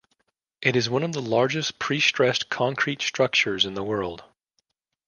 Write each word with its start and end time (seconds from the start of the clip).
It 0.63 0.75
is 0.75 0.89
one 0.89 1.03
of 1.03 1.11
the 1.11 1.21
largest 1.21 1.77
prestressed 1.77 2.49
concrete 2.49 3.03
structures 3.03 3.65
in 3.65 3.75
the 3.75 3.83
world. 3.83 4.23